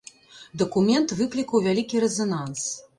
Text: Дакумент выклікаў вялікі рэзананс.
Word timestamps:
Дакумент 0.61 1.15
выклікаў 1.21 1.65
вялікі 1.69 2.05
рэзананс. 2.09 2.63